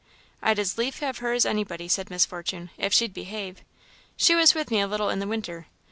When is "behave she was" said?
3.13-4.55